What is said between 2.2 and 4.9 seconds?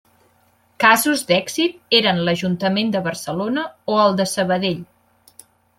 l'Ajuntament de Barcelona o el de Sabadell.